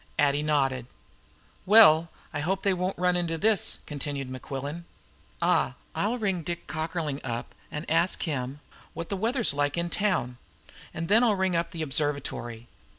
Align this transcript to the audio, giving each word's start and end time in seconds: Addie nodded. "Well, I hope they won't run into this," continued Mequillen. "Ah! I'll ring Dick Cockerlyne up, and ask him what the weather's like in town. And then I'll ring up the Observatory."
Addie 0.17 0.41
nodded. 0.41 0.87
"Well, 1.63 2.09
I 2.33 2.39
hope 2.39 2.63
they 2.63 2.73
won't 2.73 2.97
run 2.97 3.15
into 3.15 3.37
this," 3.37 3.81
continued 3.85 4.31
Mequillen. 4.31 4.85
"Ah! 5.43 5.75
I'll 5.93 6.17
ring 6.17 6.41
Dick 6.41 6.65
Cockerlyne 6.65 7.21
up, 7.23 7.53
and 7.71 7.85
ask 7.87 8.23
him 8.23 8.61
what 8.95 9.09
the 9.09 9.15
weather's 9.15 9.53
like 9.53 9.77
in 9.77 9.91
town. 9.91 10.39
And 10.91 11.07
then 11.07 11.23
I'll 11.23 11.35
ring 11.35 11.55
up 11.55 11.69
the 11.69 11.83
Observatory." 11.83 12.67